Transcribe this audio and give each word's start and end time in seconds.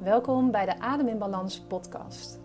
Welkom 0.00 0.50
bij 0.50 0.64
de 0.64 0.78
Adem 0.78 1.08
in 1.08 1.18
Balans 1.18 1.60
podcast. 1.60 2.38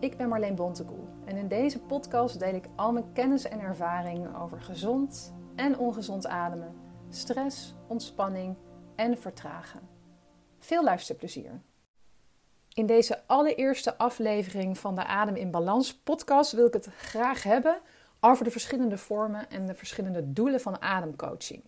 Ik 0.00 0.16
ben 0.16 0.28
Marleen 0.28 0.54
Bontekoe 0.54 1.04
en 1.24 1.36
in 1.36 1.48
deze 1.48 1.80
podcast 1.80 2.38
deel 2.38 2.54
ik 2.54 2.68
al 2.76 2.92
mijn 2.92 3.12
kennis 3.12 3.44
en 3.44 3.60
ervaring 3.60 4.36
over 4.36 4.60
gezond 4.60 5.34
en 5.56 5.78
ongezond 5.78 6.26
ademen, 6.26 6.74
stress, 7.10 7.74
ontspanning 7.86 8.56
en 8.96 9.18
vertragen. 9.18 9.80
Veel 10.58 10.84
luisterplezier. 10.84 11.60
In 12.72 12.86
deze 12.86 13.22
allereerste 13.26 13.98
aflevering 13.98 14.78
van 14.78 14.94
de 14.94 15.04
Adem 15.04 15.36
in 15.36 15.50
Balans 15.50 15.94
podcast 15.94 16.52
wil 16.52 16.66
ik 16.66 16.72
het 16.72 16.86
graag 16.86 17.42
hebben 17.42 17.78
over 18.20 18.44
de 18.44 18.50
verschillende 18.50 18.98
vormen 18.98 19.50
en 19.50 19.66
de 19.66 19.74
verschillende 19.74 20.32
doelen 20.32 20.60
van 20.60 20.82
ademcoaching. 20.82 21.64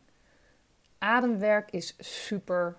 Ademwerk 0.99 1.71
is 1.71 1.95
super 1.99 2.77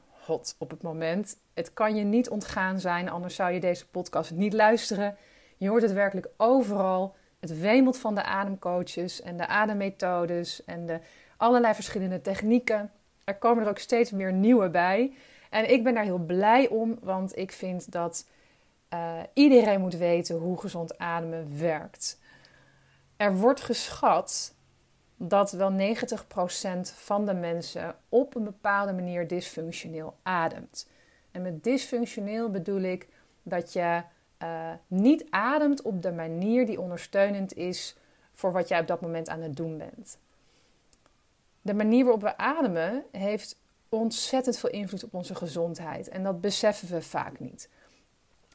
op 0.58 0.70
het 0.70 0.82
moment. 0.82 1.38
Het 1.54 1.74
kan 1.74 1.96
je 1.96 2.04
niet 2.04 2.30
ontgaan 2.30 2.80
zijn, 2.80 3.10
anders 3.10 3.36
zou 3.36 3.52
je 3.52 3.60
deze 3.60 3.88
podcast 3.88 4.32
niet 4.32 4.54
luisteren. 4.54 5.18
Je 5.58 5.70
hoort 5.70 5.82
het 5.82 5.94
werkelijk 5.94 6.30
overal. 6.38 7.16
Het 7.40 7.60
wemelt 7.60 7.98
van 7.98 8.16
de 8.16 8.24
ademcoaches 8.24 9.22
en 9.22 9.38
de 9.38 9.48
ademmethodes 9.48 10.66
en 10.66 10.86
de 10.86 11.00
allerlei 11.38 11.74
verschillende 11.74 12.22
technieken. 12.22 12.92
Er 13.24 13.36
komen 13.36 13.64
er 13.64 13.70
ook 13.70 13.78
steeds 13.78 14.12
meer 14.12 14.34
nieuwe 14.34 14.70
bij. 14.70 15.14
En 15.50 15.72
ik 15.72 15.84
ben 15.84 15.94
daar 15.94 16.04
heel 16.04 16.26
blij 16.26 16.68
om, 16.68 16.98
want 17.02 17.38
ik 17.38 17.52
vind 17.52 17.92
dat 17.92 18.28
uh, 18.94 19.20
iedereen 19.34 19.82
moet 19.82 19.98
weten 19.98 20.36
hoe 20.36 20.60
gezond 20.60 20.98
ademen 20.98 21.60
werkt. 21.60 22.20
Er 23.18 23.36
wordt 23.38 23.62
geschat 23.62 24.56
dat 25.22 25.52
wel 25.52 25.72
90% 25.72 25.76
van 26.82 27.26
de 27.26 27.34
mensen 27.34 27.96
op 28.10 28.36
een 28.36 28.44
bepaalde 28.44 28.94
manier 28.94 29.28
dysfunctioneel 29.28 30.16
ademt. 30.24 30.90
En 31.32 31.42
met 31.42 31.64
dysfunctioneel 31.64 32.50
bedoel 32.50 32.82
ik 32.82 33.08
dat 33.44 33.74
je 33.74 34.02
uh, 34.44 34.72
niet 34.88 35.26
ademt 35.30 35.82
op 35.82 36.02
de 36.02 36.12
manier 36.12 36.66
die 36.66 36.82
ondersteunend 36.82 37.54
is 37.54 37.96
voor 38.34 38.52
wat 38.52 38.68
jij 38.68 38.80
op 38.80 38.88
dat 38.88 39.02
moment 39.02 39.30
aan 39.30 39.42
het 39.42 39.56
doen 39.56 39.78
bent. 39.78 40.18
De 41.62 41.74
manier 41.74 42.04
waarop 42.04 42.22
we 42.22 42.38
ademen 42.38 43.04
heeft 43.12 43.60
ontzettend 43.90 44.58
veel 44.58 44.70
invloed 44.70 45.04
op 45.04 45.14
onze 45.14 45.36
gezondheid 45.36 46.10
en 46.10 46.24
dat 46.24 46.42
beseffen 46.42 46.88
we 46.88 47.02
vaak 47.02 47.40
niet. 47.40 47.70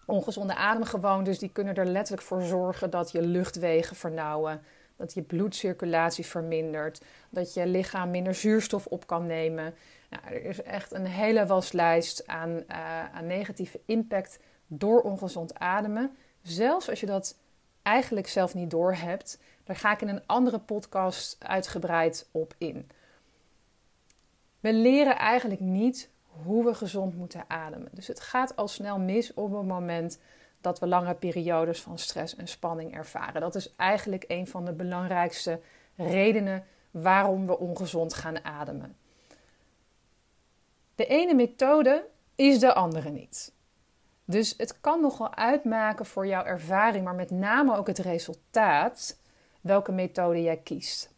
Ongezonde 0.07 0.55
ademgewoontes 0.55 1.39
die 1.39 1.49
kunnen 1.53 1.75
er 1.75 1.87
letterlijk 1.87 2.27
voor 2.27 2.43
zorgen 2.43 2.91
dat 2.91 3.11
je 3.11 3.23
luchtwegen 3.23 3.97
vernauwen, 3.97 4.63
dat 4.97 5.15
je 5.15 5.23
bloedcirculatie 5.23 6.27
vermindert, 6.27 7.03
dat 7.31 7.55
je 7.55 7.67
lichaam 7.67 8.11
minder 8.11 8.35
zuurstof 8.35 8.87
op 8.87 9.07
kan 9.07 9.27
nemen. 9.27 9.75
Nou, 10.11 10.25
er 10.35 10.45
is 10.45 10.63
echt 10.63 10.93
een 10.93 11.07
hele 11.07 11.47
waslijst 11.47 12.27
aan, 12.27 12.51
uh, 12.51 13.15
aan 13.15 13.27
negatieve 13.27 13.81
impact 13.87 14.39
door 14.67 15.01
ongezond 15.01 15.55
ademen. 15.55 16.17
Zelfs 16.43 16.89
als 16.89 17.01
je 17.01 17.07
dat 17.07 17.37
eigenlijk 17.83 18.29
zelf 18.29 18.55
niet 18.55 18.71
doorhebt. 18.71 19.39
Daar 19.65 19.77
ga 19.77 19.93
ik 19.93 20.01
in 20.01 20.09
een 20.09 20.27
andere 20.27 20.59
podcast 20.59 21.37
uitgebreid 21.39 22.29
op 22.31 22.55
in. 22.59 22.91
We 24.61 24.73
leren 24.73 25.19
eigenlijk 25.19 25.61
niet 25.61 26.11
hoe 26.27 26.65
we 26.65 26.75
gezond 26.75 27.17
moeten 27.17 27.45
ademen. 27.49 27.89
Dus 27.93 28.07
het 28.07 28.21
gaat 28.21 28.57
al 28.57 28.69
snel 28.69 28.99
mis 28.99 29.35
op 29.35 29.53
het 29.53 29.67
moment 29.67 30.19
dat 30.65 30.79
we 30.79 30.87
lange 30.87 31.15
periodes 31.15 31.81
van 31.81 31.99
stress 31.99 32.37
en 32.37 32.49
spanning 32.49 32.95
ervaren. 32.95 33.41
Dat 33.41 33.55
is 33.55 33.75
eigenlijk 33.77 34.25
een 34.29 34.47
van 34.47 34.65
de 34.65 34.73
belangrijkste 34.73 35.61
redenen 35.97 36.65
waarom 36.91 37.47
we 37.47 37.59
ongezond 37.59 38.15
gaan 38.15 38.45
ademen. 38.45 38.97
De 40.95 41.07
ene 41.07 41.35
methode 41.35 42.07
is 42.35 42.59
de 42.59 42.75
andere 42.75 43.11
niet. 43.11 43.53
Dus 44.25 44.55
het 44.57 44.81
kan 44.81 45.01
nogal 45.01 45.35
uitmaken 45.35 46.07
voor 46.07 46.27
jouw 46.27 46.45
ervaring, 46.45 47.05
maar 47.05 47.15
met 47.15 47.31
name 47.31 47.77
ook 47.77 47.87
het 47.87 47.99
resultaat, 47.99 49.19
welke 49.61 49.93
methode 49.93 50.43
jij 50.43 50.57
kiest. 50.57 51.15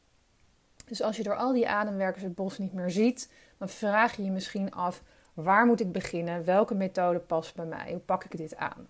Dus 0.86 1.02
als 1.02 1.16
je 1.16 1.22
door 1.22 1.36
al 1.36 1.52
die 1.52 1.68
ademwerkers 1.68 2.22
het 2.22 2.34
bos 2.34 2.58
niet 2.58 2.72
meer 2.72 2.90
ziet, 2.90 3.32
dan 3.58 3.68
vraag 3.68 4.16
je 4.16 4.24
je 4.24 4.30
misschien 4.30 4.70
af: 4.70 5.02
waar 5.34 5.66
moet 5.66 5.80
ik 5.80 5.92
beginnen? 5.92 6.44
Welke 6.44 6.74
methode 6.74 7.18
past 7.18 7.54
bij 7.54 7.66
mij? 7.66 7.90
Hoe 7.90 8.00
pak 8.00 8.24
ik 8.24 8.36
dit 8.36 8.56
aan? 8.56 8.88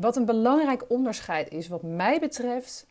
Wat 0.00 0.16
een 0.16 0.24
belangrijk 0.24 0.84
onderscheid 0.88 1.50
is, 1.50 1.68
wat 1.68 1.82
mij 1.82 2.20
betreft, 2.20 2.86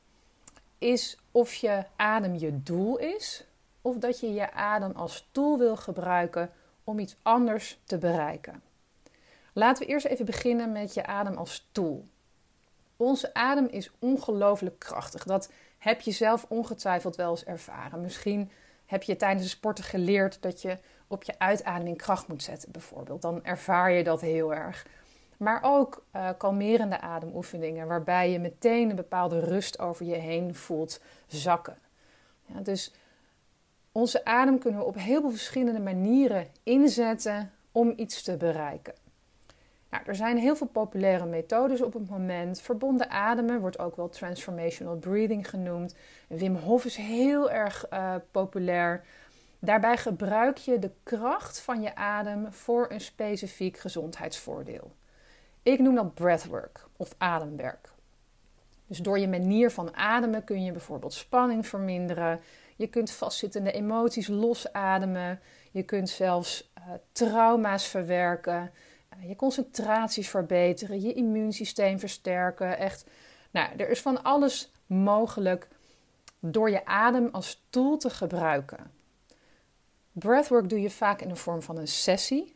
is 0.78 1.18
of 1.32 1.54
je 1.54 1.84
adem 1.96 2.36
je 2.36 2.64
doel 2.64 2.98
is 2.98 3.46
of 3.82 3.98
dat 3.98 4.20
je 4.20 4.34
je 4.34 4.52
adem 4.54 4.92
als 4.92 5.28
tool 5.32 5.58
wil 5.58 5.76
gebruiken 5.76 6.52
om 6.84 7.00
iets 7.00 7.16
anders 7.22 7.80
te 7.84 7.98
bereiken. 7.98 8.62
Laten 9.54 9.86
we 9.86 9.92
eerst 9.92 10.06
even 10.06 10.26
beginnen 10.26 10.72
met 10.72 10.94
je 10.94 11.06
adem 11.06 11.38
als 11.38 11.68
tool. 11.72 12.06
Onze 12.98 13.34
adem 13.34 13.68
is 13.68 13.92
ongelooflijk 14.00 14.80
krachtig. 14.80 15.24
Dat 15.24 15.52
heb 15.78 16.02
je 16.02 16.12
zelf 16.12 16.46
ongetwijfeld 16.50 17.16
wel 17.16 17.30
eens 17.30 17.46
ervaren. 17.46 18.02
Misschien 18.02 18.52
heb 18.86 19.04
je 19.04 19.16
tijdens 19.16 19.44
de 19.44 19.50
sporten 19.50 19.84
geleerd 19.84 20.42
dat 20.42 20.62
je 20.62 20.78
op 21.08 21.24
je 21.24 21.40
uitademing 21.40 21.98
kracht 21.98 22.28
moet 22.28 22.44
zetten, 22.44 22.72
bijvoorbeeld. 22.72 23.22
Dan 23.22 23.46
ervaar 23.46 23.92
je 23.92 24.04
dat 24.04 24.22
heel 24.22 24.54
erg. 24.54 24.86
Maar 25.40 25.60
ook 25.64 26.06
uh, 26.16 26.30
kalmerende 26.38 27.02
ademoefeningen, 27.02 27.88
waarbij 27.88 28.32
je 28.32 28.40
meteen 28.40 28.90
een 28.90 28.96
bepaalde 28.96 29.40
rust 29.40 29.80
over 29.80 30.06
je 30.06 30.16
heen 30.16 30.56
voelt 30.56 31.02
zakken. 31.28 31.78
Ja, 32.46 32.62
dus 32.62 32.94
onze 33.92 34.26
adem 34.26 34.60
kunnen 34.60 34.80
we 34.80 34.86
op 34.86 34.96
heel 34.96 35.22
veel 35.22 35.30
verschillende 35.30 35.80
manieren 35.80 36.48
inzetten 36.64 37.52
om 37.72 37.94
iets 37.96 38.24
te 38.24 38.38
bereiken. 38.38 38.94
Nou, 39.90 40.04
er 40.06 40.16
zijn 40.16 40.38
heel 40.38 40.56
veel 40.56 40.68
populaire 40.68 41.26
methodes 41.26 41.82
op 41.82 41.94
het 41.94 42.10
moment. 42.10 42.62
Verbonden 42.62 43.10
ademen 43.10 43.60
wordt 43.60 43.80
ook 43.80 43.96
wel 43.96 44.10
transformational 44.10 44.98
breathing 44.98 45.50
genoemd. 45.50 45.96
Wim 46.28 46.56
Hof 46.56 46.86
is 46.86 46.96
heel 46.96 47.52
erg 47.52 47.86
uh, 47.94 48.16
populair. 48.32 49.06
Daarbij 49.60 49.98
gebruik 49.98 50.58
je 50.58 50.80
de 50.80 50.92
kracht 51.04 51.60
van 51.60 51.82
je 51.82 51.96
adem 51.96 52.54
voor 52.54 52.86
een 52.90 53.02
specifiek 53.02 53.78
gezondheidsvoordeel. 53.78 54.92
Ik 55.64 55.80
noem 55.80 55.96
dat 55.96 56.14
breathwork 56.14 56.88
of 56.98 57.16
ademwerk. 57.18 57.90
Dus 58.88 58.98
door 58.98 59.20
je 59.20 59.28
manier 59.28 59.72
van 59.72 59.96
ademen 59.96 60.44
kun 60.44 60.64
je 60.64 60.72
bijvoorbeeld 60.72 61.14
spanning 61.14 61.68
verminderen. 61.68 62.40
Je 62.76 62.88
kunt 62.88 63.12
vastzittende 63.12 63.72
emoties 63.72 64.28
losademen. 64.28 65.40
Je 65.72 65.84
kunt 65.84 66.10
zelfs 66.10 66.72
uh, 66.78 66.84
trauma's 67.12 67.88
verwerken. 67.88 68.72
Uh, 69.18 69.28
je 69.28 69.36
concentraties 69.36 70.30
verbeteren. 70.30 71.02
Je 71.02 71.14
immuunsysteem 71.14 72.00
versterken. 72.00 72.78
Echt, 72.78 73.06
nou, 73.52 73.70
er 73.78 73.90
is 73.90 74.02
van 74.02 74.24
alles 74.24 74.72
mogelijk 74.86 75.68
door 76.40 76.70
je 76.70 76.86
adem 76.86 77.30
als 77.32 77.66
tool 77.70 77.98
te 77.98 78.10
gebruiken. 78.10 78.92
Breathwork 80.12 80.70
doe 80.70 80.82
je 80.82 80.90
vaak 80.90 81.22
in 81.22 81.30
de 81.30 81.36
vorm 81.36 81.62
van 81.62 81.78
een 81.78 81.88
sessie. 81.88 82.56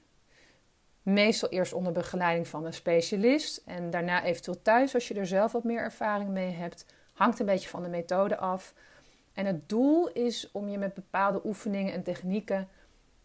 Meestal 1.03 1.49
eerst 1.49 1.73
onder 1.73 1.91
begeleiding 1.91 2.47
van 2.47 2.65
een 2.65 2.73
specialist 2.73 3.61
en 3.65 3.89
daarna 3.89 4.23
eventueel 4.23 4.61
thuis 4.61 4.93
als 4.93 5.07
je 5.07 5.13
er 5.13 5.27
zelf 5.27 5.51
wat 5.51 5.63
meer 5.63 5.79
ervaring 5.79 6.29
mee 6.29 6.51
hebt. 6.51 6.85
Hangt 7.13 7.39
een 7.39 7.45
beetje 7.45 7.69
van 7.69 7.83
de 7.83 7.89
methode 7.89 8.37
af. 8.37 8.73
En 9.33 9.45
het 9.45 9.69
doel 9.69 10.07
is 10.07 10.49
om 10.51 10.69
je 10.69 10.77
met 10.77 10.93
bepaalde 10.93 11.41
oefeningen 11.43 11.93
en 11.93 12.03
technieken 12.03 12.67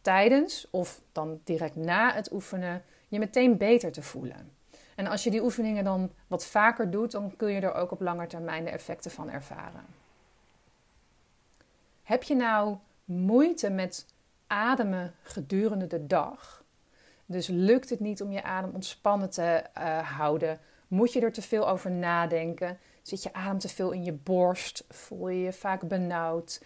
tijdens 0.01 0.67
of 0.71 1.01
dan 1.13 1.41
direct 1.45 1.77
na 1.77 2.13
het 2.15 2.33
oefenen 2.33 2.83
je 3.09 3.19
meteen 3.19 3.57
beter 3.57 3.93
te 3.93 4.03
voelen. 4.03 4.53
En 4.95 5.07
als 5.07 5.25
je 5.25 5.31
die 5.31 5.43
oefeningen 5.43 5.85
dan 5.85 6.11
wat 6.27 6.47
vaker 6.47 6.91
doet, 6.91 7.11
dan 7.11 7.37
kun 7.37 7.53
je 7.53 7.61
er 7.61 7.75
ook 7.75 7.91
op 7.91 8.01
lange 8.01 8.27
termijn 8.27 8.65
de 8.65 8.71
effecten 8.71 9.11
van 9.11 9.31
ervaren. 9.31 9.85
Heb 12.03 12.23
je 12.23 12.35
nou 12.35 12.77
moeite 13.05 13.71
met 13.71 14.07
ademen 14.47 15.15
gedurende 15.23 15.87
de 15.87 16.07
dag? 16.07 16.58
Dus 17.31 17.47
lukt 17.47 17.91
het 17.91 18.01
niet 18.01 18.23
om 18.23 18.33
je 18.33 18.43
adem 18.43 18.71
ontspannen 18.75 19.31
te 19.31 19.63
uh, 19.79 19.99
houden? 20.17 20.59
Moet 20.87 21.13
je 21.13 21.21
er 21.21 21.33
te 21.33 21.43
veel 21.43 21.69
over 21.69 21.91
nadenken? 21.91 22.79
Zit 23.03 23.23
je 23.23 23.33
adem 23.33 23.59
te 23.59 23.69
veel 23.69 23.91
in 23.91 24.05
je 24.05 24.13
borst? 24.13 24.85
Voel 24.89 25.29
je 25.29 25.41
je 25.41 25.53
vaak 25.53 25.89
benauwd? 25.89 26.63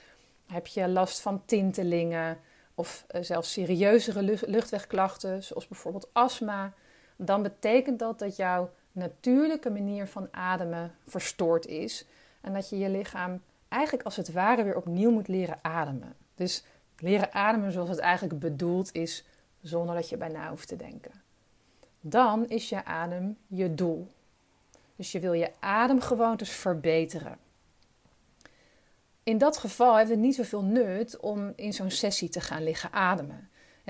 Heb 0.46 0.66
je 0.66 0.88
last 0.88 1.20
van 1.20 1.42
tintelingen 1.44 2.38
of 2.74 3.06
uh, 3.10 3.22
zelfs 3.22 3.52
serieuzere 3.52 4.38
luchtwegklachten, 4.46 5.42
zoals 5.42 5.68
bijvoorbeeld 5.68 6.08
astma? 6.12 6.72
Dan 7.16 7.42
betekent 7.42 7.98
dat 7.98 8.18
dat 8.18 8.36
jouw 8.36 8.70
natuurlijke 8.92 9.70
manier 9.70 10.06
van 10.06 10.28
ademen 10.30 10.94
verstoord 11.06 11.66
is 11.66 12.06
en 12.40 12.52
dat 12.52 12.68
je 12.68 12.78
je 12.78 12.88
lichaam 12.88 13.42
eigenlijk 13.68 14.04
als 14.04 14.16
het 14.16 14.32
ware 14.32 14.62
weer 14.64 14.76
opnieuw 14.76 15.10
moet 15.10 15.28
leren 15.28 15.58
ademen. 15.62 16.14
Dus 16.34 16.64
leren 16.98 17.32
ademen 17.32 17.72
zoals 17.72 17.88
het 17.88 17.98
eigenlijk 17.98 18.38
bedoeld 18.38 18.94
is 18.94 19.24
zonder 19.62 19.94
dat 19.94 20.08
je 20.08 20.16
bijna 20.16 20.48
hoeft 20.48 20.68
te 20.68 20.76
denken. 20.76 21.12
Dan 22.00 22.48
is 22.48 22.68
je 22.68 22.84
adem 22.84 23.36
je 23.46 23.74
doel. 23.74 24.08
Dus 24.96 25.12
je 25.12 25.20
wil 25.20 25.32
je 25.32 25.50
ademgewoontes 25.60 26.50
verbeteren. 26.50 27.38
In 29.22 29.38
dat 29.38 29.56
geval 29.56 29.96
heeft 29.96 30.10
het 30.10 30.18
niet 30.18 30.34
zoveel 30.34 30.62
nut 30.62 31.20
om 31.20 31.52
in 31.56 31.72
zo'n 31.72 31.90
sessie 31.90 32.28
te 32.28 32.40
gaan 32.40 32.62
liggen 32.62 32.92
ademen. 32.92 33.48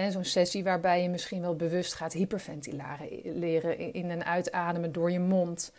Zo'n 0.08 0.24
sessie 0.24 0.64
waarbij 0.64 1.02
je 1.02 1.08
misschien 1.08 1.40
wel 1.40 1.56
bewust 1.56 1.94
gaat 1.94 2.12
hyperventileren 2.12 3.38
leren 3.38 3.92
in 3.92 4.10
en 4.10 4.25
uitademen 4.25 4.92
door 4.92 5.10
je 5.10 5.20
mond, 5.20 5.72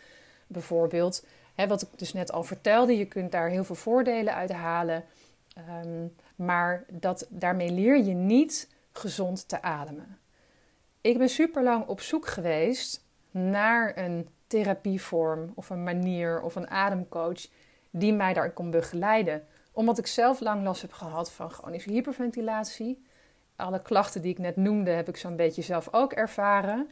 bijvoorbeeld. 0.46 1.24
wat 1.54 1.82
ik 1.82 1.88
dus 1.96 2.12
net 2.12 2.32
al 2.32 2.42
vertelde, 2.42 2.96
je 2.96 3.06
kunt 3.06 3.32
daar 3.32 3.48
heel 3.48 3.64
veel 3.64 3.74
voordelen 3.74 4.34
uit 4.34 4.52
halen. 4.52 5.04
Ehm, 5.54 6.06
maar 6.36 6.84
dat, 6.90 7.26
daarmee 7.28 7.70
leer 7.70 8.04
je 8.04 8.14
niet 8.14 8.68
gezond 8.98 9.48
te 9.48 9.62
ademen. 9.62 10.18
Ik 11.00 11.18
ben 11.18 11.28
super 11.28 11.62
lang 11.62 11.86
op 11.86 12.00
zoek 12.00 12.26
geweest 12.26 13.04
naar 13.30 13.98
een 13.98 14.28
therapievorm 14.46 15.52
of 15.54 15.70
een 15.70 15.82
manier 15.82 16.40
of 16.40 16.54
een 16.54 16.70
ademcoach 16.70 17.46
die 17.90 18.12
mij 18.12 18.32
daar 18.32 18.52
kon 18.52 18.70
begeleiden. 18.70 19.46
Omdat 19.72 19.98
ik 19.98 20.06
zelf 20.06 20.40
lang 20.40 20.62
last 20.62 20.82
heb 20.82 20.92
gehad 20.92 21.32
van 21.32 21.50
chronische 21.50 21.90
hyperventilatie. 21.90 23.04
Alle 23.56 23.82
klachten 23.82 24.22
die 24.22 24.30
ik 24.30 24.38
net 24.38 24.56
noemde 24.56 24.90
heb 24.90 25.08
ik 25.08 25.16
zo'n 25.16 25.36
beetje 25.36 25.62
zelf 25.62 25.88
ook 25.90 26.12
ervaren. 26.12 26.90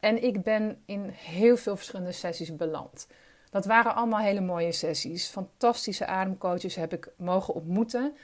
En 0.00 0.22
ik 0.22 0.42
ben 0.42 0.82
in 0.84 1.08
heel 1.08 1.56
veel 1.56 1.76
verschillende 1.76 2.12
sessies 2.12 2.56
beland. 2.56 3.06
Dat 3.50 3.64
waren 3.64 3.94
allemaal 3.94 4.20
hele 4.20 4.40
mooie 4.40 4.72
sessies. 4.72 5.28
Fantastische 5.28 6.06
ademcoaches 6.06 6.74
heb 6.74 6.92
ik 6.92 7.10
mogen 7.16 7.54
ontmoeten. 7.54 8.16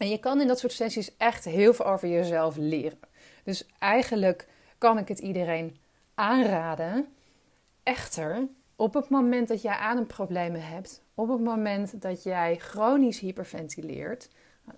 En 0.00 0.08
je 0.08 0.18
kan 0.18 0.40
in 0.40 0.46
dat 0.46 0.58
soort 0.58 0.72
sessies 0.72 1.16
echt 1.16 1.44
heel 1.44 1.74
veel 1.74 1.86
over 1.86 2.08
jezelf 2.08 2.56
leren. 2.56 2.98
Dus 3.44 3.66
eigenlijk 3.78 4.48
kan 4.78 4.98
ik 4.98 5.08
het 5.08 5.18
iedereen 5.18 5.76
aanraden. 6.14 7.06
Echter, 7.82 8.48
op 8.76 8.94
het 8.94 9.08
moment 9.08 9.48
dat 9.48 9.62
jij 9.62 9.74
ademproblemen 9.74 10.62
hebt, 10.62 11.02
op 11.14 11.28
het 11.28 11.40
moment 11.40 12.02
dat 12.02 12.22
jij 12.22 12.56
chronisch 12.56 13.20
hyperventileert 13.20 14.28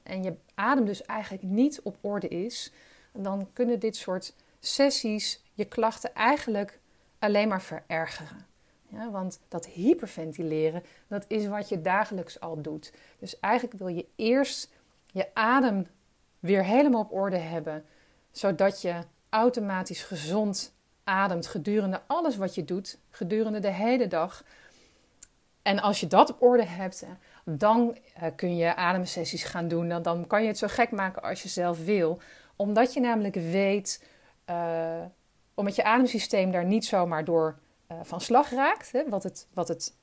en 0.03 0.23
je 0.23 0.35
adem 0.55 0.85
dus 0.85 1.03
eigenlijk 1.03 1.43
niet 1.43 1.81
op 1.83 1.97
orde 2.01 2.29
is, 2.29 2.73
dan 3.13 3.49
kunnen 3.53 3.79
dit 3.79 3.97
soort 3.97 4.35
sessies 4.61 5.43
je 5.53 5.65
klachten 5.65 6.15
eigenlijk 6.15 6.81
alleen 7.19 7.49
maar 7.49 7.63
verergeren. 7.63 8.47
Ja, 8.89 9.11
want 9.11 9.41
dat 9.49 9.67
hyperventileren, 9.67 10.83
dat 11.09 11.25
is 11.29 11.47
wat 11.47 11.69
je 11.69 11.81
dagelijks 11.81 12.41
al 12.41 12.63
doet. 12.63 12.93
Dus 13.19 13.41
eigenlijk 13.41 13.79
wil 13.79 13.89
je 13.89 14.07
eerst 14.17 14.71
je 15.13 15.35
adem 15.35 15.87
weer 16.41 16.65
helemaal 16.65 17.01
op 17.01 17.13
orde 17.13 17.37
hebben, 17.37 17.85
zodat 18.31 18.83
je 18.83 18.95
automatisch 19.31 20.03
gezond 20.03 20.75
ademt 21.05 21.47
gedurende 21.47 22.01
alles 22.07 22.37
wat 22.37 22.55
je 22.55 22.65
doet, 22.65 22.99
gedurende 23.11 23.59
de 23.59 23.73
hele 23.73 24.07
dag. 24.07 24.45
En 25.63 25.81
als 25.81 26.01
je 26.01 26.07
dat 26.07 26.31
op 26.31 26.43
orde 26.43 26.65
hebt, 26.65 27.07
dan 27.45 27.99
eh, 28.15 28.29
kun 28.37 28.57
je 28.57 28.77
ademsessies 28.77 29.45
gaan 29.45 29.69
doen. 29.69 30.03
Dan, 30.03 30.27
kan 30.27 30.43
je 30.43 30.49
het 30.49 30.59
zo 30.59 30.67
gek 30.71 30.91
maken 30.91 31.23
als 31.23 31.43
je 31.43 31.49
zelf 31.49 31.85
wil. 31.85 32.21
Omdat 32.57 32.95
je 32.95 33.01
namelijk 33.01 33.35
weet, 33.35 34.05
uh, 34.51 35.03
omdat 35.55 35.77
je 35.77 35.85
ademsysteem 35.85 36.51
daar 36.51 36.65
niet 36.65 36.85
zomaar 36.85 37.25
door 37.25 37.59
uh, 37.93 37.99
van 38.03 38.21
slag 38.21 38.51
raakt. 38.51 38.93
Hè, 38.93 39.09
wat, 39.09 39.23
het, 39.23 39.49
wat 39.55 39.69
het 39.69 39.97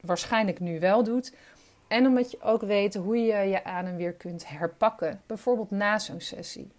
waarschijnlijk 0.00 0.60
nu 0.60 0.80
wel 0.80 1.02
doet. 1.02 1.34
En 1.88 2.06
omdat 2.06 2.30
je 2.30 2.40
ook 2.40 2.62
weet 2.62 2.94
hoe 2.94 3.18
je 3.18 3.36
je 3.36 3.64
adem 3.64 3.96
weer 3.96 4.12
kunt 4.12 4.48
herpakken. 4.48 5.22
Bijvoorbeeld 5.26 5.70
na 5.70 5.98
zo'n 5.98 6.20
sessie. 6.20 6.70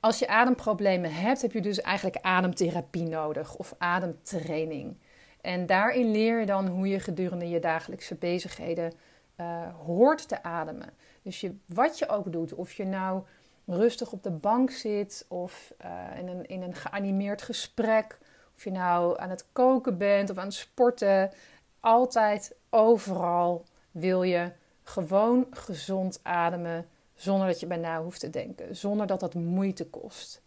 Als 0.00 0.18
je 0.18 0.28
ademproblemen 0.28 1.12
hebt, 1.12 1.42
heb 1.42 1.52
je 1.52 1.60
dus 1.60 1.80
eigenlijk 1.80 2.16
ademtherapie 2.20 3.06
nodig 3.06 3.56
of 3.56 3.74
ademtraining. 3.78 4.96
En 5.40 5.66
daarin 5.66 6.10
leer 6.10 6.40
je 6.40 6.46
dan 6.46 6.66
hoe 6.66 6.88
je 6.88 7.00
gedurende 7.00 7.48
je 7.48 7.60
dagelijkse 7.60 8.14
bezigheden 8.14 8.92
uh, 9.40 9.74
hoort 9.84 10.28
te 10.28 10.42
ademen. 10.42 10.90
Dus 11.22 11.40
je, 11.40 11.54
wat 11.66 11.98
je 11.98 12.08
ook 12.08 12.32
doet, 12.32 12.54
of 12.54 12.72
je 12.72 12.84
nou 12.84 13.22
rustig 13.66 14.12
op 14.12 14.22
de 14.22 14.30
bank 14.30 14.70
zit 14.70 15.24
of 15.28 15.74
uh, 15.84 16.18
in, 16.18 16.28
een, 16.28 16.46
in 16.46 16.62
een 16.62 16.74
geanimeerd 16.74 17.42
gesprek, 17.42 18.18
of 18.56 18.64
je 18.64 18.70
nou 18.70 19.20
aan 19.20 19.30
het 19.30 19.46
koken 19.52 19.98
bent 19.98 20.30
of 20.30 20.38
aan 20.38 20.44
het 20.44 20.54
sporten, 20.54 21.30
altijd, 21.80 22.54
overal 22.70 23.64
wil 23.90 24.22
je 24.22 24.52
gewoon 24.82 25.46
gezond 25.50 26.20
ademen 26.22 26.88
zonder 27.14 27.46
dat 27.46 27.60
je 27.60 27.66
bij 27.66 27.76
na 27.76 28.02
hoeft 28.02 28.20
te 28.20 28.30
denken, 28.30 28.76
zonder 28.76 29.06
dat 29.06 29.20
dat 29.20 29.34
moeite 29.34 29.86
kost. 29.86 30.42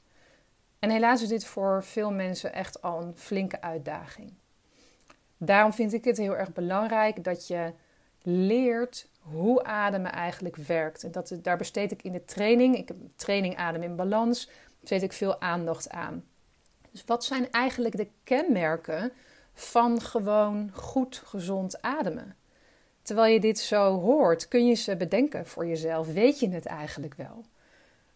En 0.79 0.89
helaas 0.89 1.21
is 1.21 1.27
dit 1.27 1.45
voor 1.45 1.83
veel 1.83 2.11
mensen 2.11 2.53
echt 2.53 2.81
al 2.81 3.01
een 3.01 3.17
flinke 3.17 3.61
uitdaging. 3.61 4.33
Daarom 5.37 5.73
vind 5.73 5.93
ik 5.93 6.03
het 6.03 6.17
heel 6.17 6.35
erg 6.35 6.53
belangrijk 6.53 7.23
dat 7.23 7.47
je 7.47 7.73
leert 8.21 9.07
hoe 9.19 9.63
ademen 9.63 10.11
eigenlijk 10.11 10.55
werkt. 10.55 11.03
En 11.03 11.11
dat, 11.11 11.37
daar 11.41 11.57
besteed 11.57 11.91
ik 11.91 12.03
in 12.03 12.11
de 12.11 12.25
training, 12.25 12.77
ik 12.77 12.87
heb 12.87 12.97
training 13.15 13.57
Adem 13.57 13.83
in 13.83 13.95
Balans, 13.95 14.49
besteed 14.79 15.01
ik 15.01 15.13
veel 15.13 15.41
aandacht 15.41 15.89
aan. 15.89 16.23
Dus 16.91 17.03
wat 17.05 17.25
zijn 17.25 17.51
eigenlijk 17.51 17.97
de 17.97 18.07
kenmerken 18.23 19.11
van 19.61 20.01
gewoon 20.01 20.69
goed 20.73 21.21
gezond 21.25 21.81
ademen? 21.81 22.35
Terwijl 23.01 23.33
je 23.33 23.39
dit 23.39 23.59
zo 23.59 23.99
hoort, 23.99 24.47
kun 24.47 24.67
je 24.67 24.73
ze 24.73 24.95
bedenken 24.95 25.47
voor 25.47 25.65
jezelf. 25.65 26.07
Weet 26.07 26.39
je 26.39 26.49
het 26.49 26.65
eigenlijk 26.65 27.13
wel? 27.13 27.45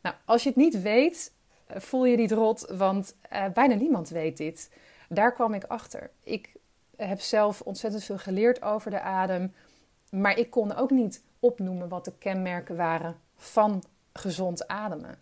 Nou, 0.01 0.15
als 0.25 0.44
je 0.44 0.50
het 0.50 0.57
niet 0.57 0.81
weet, 0.81 1.31
eh, 1.65 1.80
voel 1.80 2.06
je 2.06 2.18
niet 2.18 2.31
rot, 2.31 2.68
want 2.77 3.15
uh, 3.33 3.45
bijna 3.53 3.75
niemand 3.75 4.09
weet 4.09 4.38
dit. 4.38 4.71
Daar 5.09 5.33
kwam 5.33 5.53
ik 5.53 5.63
achter. 5.63 6.09
Ik 6.24 6.50
heb 6.95 7.19
zelf 7.19 7.62
ontzettend 7.62 8.03
veel 8.03 8.18
geleerd 8.18 8.62
over 8.62 8.92
de 8.92 9.01
adem, 9.01 9.53
maar 10.09 10.38
ik 10.38 10.50
kon 10.50 10.75
ook 10.75 10.92
niet 10.92 11.24
opnoemen 11.39 11.88
wat 11.89 12.06
de 12.06 12.13
kenmerken 12.19 12.75
waren 12.75 13.19
van 13.36 13.83
gezond 14.13 14.68
ademen. 14.68 15.19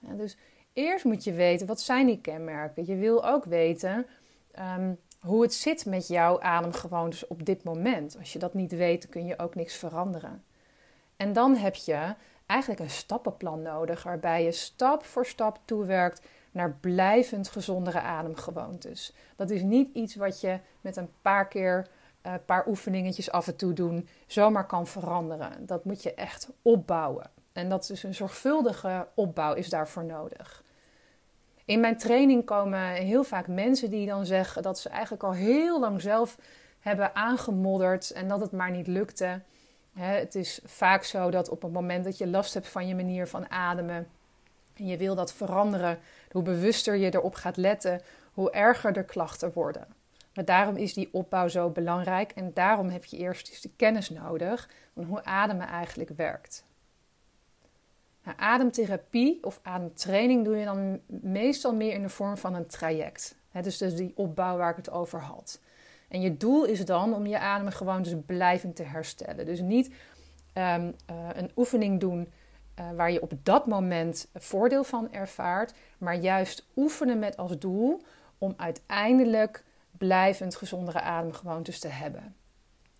Dus 0.00 0.36
eerst 0.72 1.04
moet 1.04 1.24
je 1.24 1.32
weten, 1.32 1.66
wat 1.66 1.80
zijn 1.80 2.06
die 2.06 2.20
kenmerken? 2.20 2.86
Je 2.86 2.96
wil 2.96 3.26
ook 3.26 3.44
weten 3.44 4.06
um, 4.78 4.98
hoe 5.24 5.42
het 5.42 5.54
zit 5.54 5.86
met 5.86 6.08
jouw 6.08 6.40
ademgewoontes 6.40 7.26
op 7.26 7.44
dit 7.44 7.64
moment. 7.64 8.18
Als 8.18 8.32
je 8.32 8.38
dat 8.38 8.54
niet 8.54 8.72
weet, 8.72 9.08
kun 9.08 9.26
je 9.26 9.38
ook 9.38 9.54
niks 9.54 9.76
veranderen. 9.76 10.44
En 11.16 11.32
dan 11.32 11.56
heb 11.56 11.74
je 11.74 12.14
eigenlijk 12.46 12.80
een 12.80 12.90
stappenplan 12.90 13.62
nodig 13.62 14.02
waarbij 14.02 14.44
je 14.44 14.52
stap 14.52 15.04
voor 15.04 15.26
stap 15.26 15.60
toewerkt 15.64 16.26
naar 16.50 16.76
blijvend 16.80 17.48
gezondere 17.48 18.00
ademgewoontes. 18.00 19.14
Dat 19.36 19.50
is 19.50 19.62
niet 19.62 19.94
iets 19.94 20.14
wat 20.14 20.40
je 20.40 20.58
met 20.80 20.96
een 20.96 21.10
paar 21.22 21.48
keer 21.48 21.88
een 22.22 22.32
uh, 22.32 22.38
paar 22.46 22.66
oefeningetjes 22.66 23.30
af 23.30 23.46
en 23.46 23.56
toe 23.56 23.72
doen 23.72 24.08
zomaar 24.26 24.66
kan 24.66 24.86
veranderen. 24.86 25.66
Dat 25.66 25.84
moet 25.84 26.02
je 26.02 26.14
echt 26.14 26.48
opbouwen. 26.62 27.30
En 27.52 27.68
dat 27.68 27.90
is 27.90 28.02
een 28.02 28.14
zorgvuldige 28.14 29.08
opbouw 29.14 29.54
is 29.54 29.68
daarvoor 29.68 30.04
nodig. 30.04 30.63
In 31.64 31.80
mijn 31.80 31.96
training 31.96 32.44
komen 32.44 32.92
heel 32.92 33.24
vaak 33.24 33.46
mensen 33.46 33.90
die 33.90 34.06
dan 34.06 34.26
zeggen 34.26 34.62
dat 34.62 34.78
ze 34.78 34.88
eigenlijk 34.88 35.22
al 35.22 35.32
heel 35.32 35.80
lang 35.80 36.00
zelf 36.00 36.38
hebben 36.80 37.14
aangemodderd 37.14 38.10
en 38.10 38.28
dat 38.28 38.40
het 38.40 38.52
maar 38.52 38.70
niet 38.70 38.86
lukte. 38.86 39.40
het 39.92 40.34
is 40.34 40.60
vaak 40.64 41.04
zo 41.04 41.30
dat 41.30 41.48
op 41.48 41.62
het 41.62 41.72
moment 41.72 42.04
dat 42.04 42.18
je 42.18 42.26
last 42.26 42.54
hebt 42.54 42.68
van 42.68 42.86
je 42.86 42.94
manier 42.94 43.26
van 43.26 43.50
ademen 43.50 44.08
en 44.76 44.86
je 44.86 44.96
wil 44.96 45.14
dat 45.14 45.32
veranderen, 45.32 45.98
hoe 46.30 46.42
bewuster 46.42 46.96
je 46.96 47.14
erop 47.14 47.34
gaat 47.34 47.56
letten, 47.56 48.00
hoe 48.32 48.50
erger 48.50 48.92
de 48.92 49.04
klachten 49.04 49.52
worden. 49.52 49.86
Maar 50.34 50.44
daarom 50.44 50.76
is 50.76 50.94
die 50.94 51.08
opbouw 51.12 51.48
zo 51.48 51.70
belangrijk 51.70 52.32
en 52.32 52.50
daarom 52.54 52.88
heb 52.88 53.04
je 53.04 53.16
eerst 53.16 53.62
de 53.62 53.70
kennis 53.76 54.10
nodig 54.10 54.68
van 54.94 55.04
hoe 55.04 55.24
ademen 55.24 55.66
eigenlijk 55.66 56.10
werkt. 56.16 56.64
Nou, 58.24 58.36
ademtherapie 58.38 59.38
of 59.42 59.60
ademtraining 59.62 60.44
doe 60.44 60.56
je 60.56 60.64
dan 60.64 61.00
meestal 61.06 61.74
meer 61.74 61.92
in 61.92 62.02
de 62.02 62.08
vorm 62.08 62.36
van 62.36 62.54
een 62.54 62.66
traject. 62.66 63.36
He, 63.50 63.62
dus, 63.62 63.78
dus 63.78 63.94
die 63.94 64.12
opbouw 64.14 64.56
waar 64.56 64.70
ik 64.70 64.76
het 64.76 64.90
over 64.90 65.20
had. 65.20 65.60
En 66.08 66.20
je 66.20 66.36
doel 66.36 66.64
is 66.64 66.84
dan 66.84 67.14
om 67.14 67.26
je 67.26 67.38
adem 67.38 67.70
gewoon 67.70 68.02
dus 68.02 68.14
blijvend 68.26 68.76
te 68.76 68.82
herstellen. 68.82 69.46
Dus 69.46 69.60
niet 69.60 69.86
um, 69.86 70.94
uh, 71.10 71.28
een 71.34 71.50
oefening 71.56 72.00
doen 72.00 72.32
uh, 72.80 72.90
waar 72.96 73.12
je 73.12 73.22
op 73.22 73.32
dat 73.42 73.66
moment 73.66 74.28
voordeel 74.34 74.84
van 74.84 75.12
ervaart, 75.12 75.74
maar 75.98 76.14
juist 76.14 76.66
oefenen 76.76 77.18
met 77.18 77.36
als 77.36 77.58
doel 77.58 78.02
om 78.38 78.54
uiteindelijk 78.56 79.64
blijvend 79.90 80.56
gezondere 80.56 81.00
ademgewoontes 81.00 81.78
te 81.78 81.88
hebben. 81.88 82.34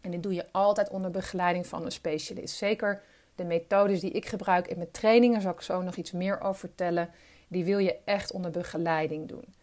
En 0.01 0.11
dit 0.11 0.23
doe 0.23 0.35
je 0.35 0.47
altijd 0.51 0.89
onder 0.89 1.11
begeleiding 1.11 1.67
van 1.67 1.85
een 1.85 1.93
specialist. 1.93 2.57
Zeker 2.57 3.03
de 3.35 3.45
methodes 3.45 4.01
die 4.01 4.11
ik 4.11 4.27
gebruik 4.27 4.67
in 4.67 4.77
mijn 4.77 4.91
trainingen, 4.91 5.41
zal 5.41 5.53
ik 5.53 5.61
zo 5.61 5.83
nog 5.83 5.97
iets 5.97 6.13
meer 6.13 6.41
over 6.41 6.61
vertellen, 6.61 7.11
die 7.49 7.65
wil 7.65 7.79
je 7.79 7.99
echt 8.05 8.33
onder 8.33 8.51
begeleiding 8.51 9.29
doen. 9.29 9.55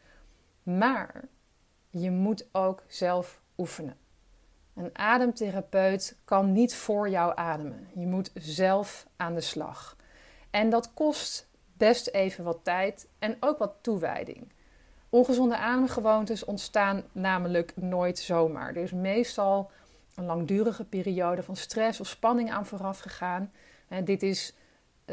Maar 0.64 1.28
je 1.90 2.12
moet 2.12 2.46
ook 2.52 2.84
zelf 2.88 3.42
oefenen. 3.58 3.98
Een 4.76 4.98
ademtherapeut 4.98 6.18
kan 6.26 6.52
niet 6.52 6.76
voor 6.76 7.10
jou 7.10 7.32
ademen. 7.36 7.88
Je 7.96 8.08
moet 8.08 8.32
zelf 8.34 9.08
aan 9.16 9.34
de 9.34 9.42
slag. 9.42 9.98
En 10.50 10.70
dat 10.70 10.94
kost 10.94 11.50
best 11.74 12.08
even 12.08 12.44
wat 12.44 12.60
tijd 12.64 13.08
en 13.20 13.38
ook 13.40 13.58
wat 13.58 13.74
toewijding. 13.82 14.52
Ongezonde 15.10 15.58
ademgewoontes 15.58 16.46
ontstaan 16.46 17.04
namelijk 17.12 17.74
nooit 17.76 18.20
zomaar. 18.20 18.70
Er 18.70 18.84
is 18.84 18.92
meestal 18.92 19.72
een 20.16 20.26
langdurige 20.26 20.86
periode 20.86 21.44
van 21.44 21.56
stress 21.56 22.00
of 22.00 22.08
spanning 22.08 22.52
aan 22.52 22.66
vooraf 22.66 23.00
gegaan. 23.00 23.52
dit 24.04 24.24
is 24.24 24.56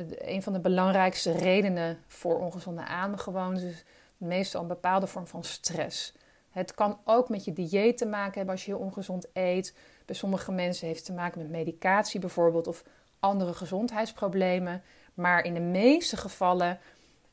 een 0.08 0.42
van 0.42 0.52
de 0.52 0.60
belangrijkste 0.60 1.32
redenen 1.32 1.98
voor 2.06 2.38
ongezonde 2.38 2.84
ademgewoontes 2.84 3.62
is 3.62 3.84
meestal 4.16 4.62
een 4.62 4.68
bepaalde 4.68 5.06
vorm 5.06 5.26
van 5.26 5.44
stress. 5.44 6.14
Het 6.50 6.74
kan 6.74 6.98
ook 7.04 7.28
met 7.28 7.44
je 7.44 7.52
dieet 7.52 7.98
te 7.98 8.06
maken 8.06 8.34
hebben 8.34 8.54
als 8.54 8.64
je 8.64 8.70
heel 8.70 8.80
ongezond 8.80 9.26
eet. 9.32 9.74
Bij 10.04 10.14
sommige 10.14 10.52
mensen 10.52 10.86
heeft 10.86 10.98
het 10.98 11.06
te 11.06 11.12
maken 11.12 11.40
met 11.40 11.50
medicatie 11.50 12.20
bijvoorbeeld 12.20 12.66
of 12.66 12.84
andere 13.20 13.54
gezondheidsproblemen. 13.54 14.82
Maar 15.14 15.44
in 15.44 15.54
de 15.54 15.60
meeste 15.60 16.16
gevallen 16.16 16.78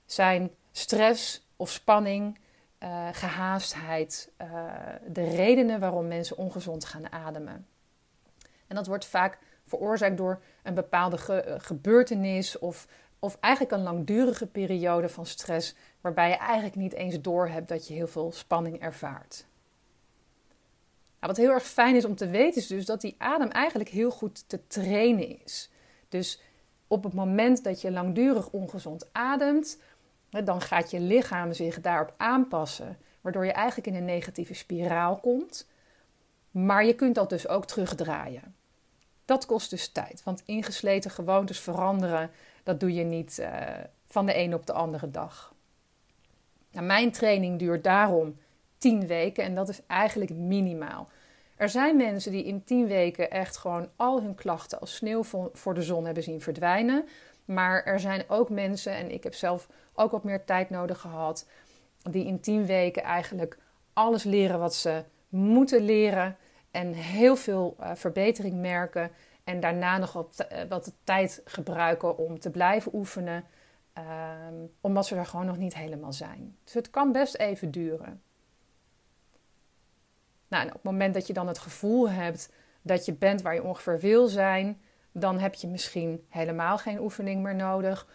zijn 0.05 0.51
stress 0.71 1.47
of 1.55 1.69
spanning, 1.69 2.39
uh, 2.85 3.07
gehaastheid 3.11 4.31
uh, 4.41 4.47
de 5.07 5.29
redenen 5.29 5.79
waarom 5.79 6.07
mensen 6.07 6.37
ongezond 6.37 6.85
gaan 6.85 7.11
ademen. 7.11 7.67
En 8.67 8.75
dat 8.75 8.87
wordt 8.87 9.05
vaak 9.05 9.37
veroorzaakt 9.65 10.17
door 10.17 10.41
een 10.63 10.73
bepaalde 10.73 11.17
ge 11.17 11.55
gebeurtenis 11.57 12.59
of, 12.59 12.87
of 13.19 13.37
eigenlijk 13.39 13.73
een 13.73 13.83
langdurige 13.83 14.47
periode 14.47 15.09
van 15.09 15.25
stress, 15.25 15.75
waarbij 16.01 16.29
je 16.29 16.35
eigenlijk 16.35 16.75
niet 16.75 16.93
eens 16.93 17.21
doorhebt 17.21 17.67
dat 17.67 17.87
je 17.87 17.93
heel 17.93 18.07
veel 18.07 18.31
spanning 18.31 18.79
ervaart. 18.79 19.45
Nou, 21.19 21.33
wat 21.33 21.37
heel 21.37 21.51
erg 21.51 21.63
fijn 21.63 21.95
is 21.95 22.05
om 22.05 22.15
te 22.15 22.29
weten 22.29 22.61
is 22.61 22.67
dus 22.67 22.85
dat 22.85 23.01
die 23.01 23.15
adem 23.17 23.49
eigenlijk 23.49 23.89
heel 23.89 24.11
goed 24.11 24.49
te 24.49 24.67
trainen 24.67 25.43
is. 25.43 25.69
Dus 26.09 26.41
op 26.87 27.03
het 27.03 27.13
moment 27.13 27.63
dat 27.63 27.81
je 27.81 27.91
langdurig 27.91 28.49
ongezond 28.49 29.09
ademt, 29.11 29.79
dan 30.43 30.61
gaat 30.61 30.91
je 30.91 30.99
lichaam 30.99 31.53
zich 31.53 31.81
daarop 31.81 32.13
aanpassen, 32.17 32.97
waardoor 33.21 33.45
je 33.45 33.51
eigenlijk 33.51 33.87
in 33.87 33.95
een 33.95 34.05
negatieve 34.05 34.53
spiraal 34.53 35.15
komt. 35.15 35.67
Maar 36.51 36.85
je 36.85 36.93
kunt 36.93 37.15
dat 37.15 37.29
dus 37.29 37.47
ook 37.47 37.65
terugdraaien. 37.65 38.55
Dat 39.25 39.45
kost 39.45 39.69
dus 39.69 39.87
tijd, 39.87 40.23
want 40.23 40.43
ingesleten 40.45 41.11
gewoontes 41.11 41.59
veranderen, 41.59 42.31
dat 42.63 42.79
doe 42.79 42.93
je 42.93 43.03
niet 43.03 43.37
uh, 43.39 43.49
van 44.07 44.25
de 44.25 44.37
een 44.37 44.53
op 44.53 44.65
de 44.65 44.73
andere 44.73 45.11
dag. 45.11 45.53
Nou, 46.71 46.85
mijn 46.85 47.11
training 47.11 47.59
duurt 47.59 47.83
daarom 47.83 48.37
10 48.77 49.07
weken 49.07 49.43
en 49.43 49.55
dat 49.55 49.69
is 49.69 49.79
eigenlijk 49.87 50.31
minimaal. 50.31 51.07
Er 51.55 51.69
zijn 51.69 51.97
mensen 51.97 52.31
die 52.31 52.43
in 52.43 52.63
10 52.63 52.87
weken 52.87 53.31
echt 53.31 53.57
gewoon 53.57 53.89
al 53.95 54.21
hun 54.21 54.35
klachten 54.35 54.79
als 54.79 54.95
sneeuw 54.95 55.23
voor 55.53 55.73
de 55.73 55.81
zon 55.81 56.05
hebben 56.05 56.23
zien 56.23 56.41
verdwijnen. 56.41 57.07
Maar 57.45 57.83
er 57.83 57.99
zijn 57.99 58.23
ook 58.27 58.49
mensen, 58.49 58.93
en 58.93 59.11
ik 59.11 59.23
heb 59.23 59.33
zelf 59.33 59.67
ook 59.93 60.11
wat 60.11 60.23
meer 60.23 60.45
tijd 60.45 60.69
nodig 60.69 60.99
gehad, 60.99 61.47
die 62.01 62.25
in 62.25 62.39
10 62.39 62.65
weken 62.65 63.03
eigenlijk 63.03 63.57
alles 63.93 64.23
leren 64.23 64.59
wat 64.59 64.75
ze 64.75 65.03
moeten 65.29 65.81
leren 65.81 66.37
en 66.71 66.93
heel 66.93 67.35
veel 67.35 67.75
uh, 67.79 67.91
verbetering 67.93 68.55
merken. 68.61 69.11
En 69.43 69.59
daarna 69.59 69.97
nog 69.97 70.13
wat, 70.13 70.47
wat 70.69 70.93
tijd 71.03 71.41
gebruiken 71.45 72.17
om 72.17 72.39
te 72.39 72.49
blijven 72.49 72.95
oefenen. 72.95 73.43
Um, 74.49 74.71
omdat 74.81 75.05
ze 75.05 75.15
er 75.15 75.25
gewoon 75.25 75.45
nog 75.45 75.57
niet 75.57 75.75
helemaal 75.75 76.13
zijn. 76.13 76.57
Dus 76.63 76.73
het 76.73 76.89
kan 76.89 77.11
best 77.11 77.35
even 77.35 77.71
duren. 77.71 78.21
Nou, 80.47 80.63
en 80.63 80.67
op 80.67 80.73
het 80.73 80.83
moment 80.83 81.13
dat 81.13 81.27
je 81.27 81.33
dan 81.33 81.47
het 81.47 81.59
gevoel 81.59 82.09
hebt 82.09 82.51
dat 82.81 83.05
je 83.05 83.13
bent 83.13 83.41
waar 83.41 83.53
je 83.53 83.63
ongeveer 83.63 83.99
wil 83.99 84.27
zijn, 84.27 84.81
dan 85.17 85.39
heb 85.39 85.53
je 85.53 85.67
misschien 85.67 86.25
helemaal 86.29 86.77
geen 86.77 86.99
oefening 86.99 87.43
meer 87.43 87.55
nodig. 87.55 88.07